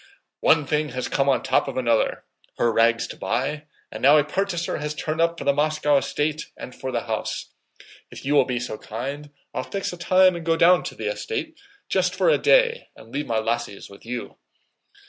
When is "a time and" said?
9.93-10.43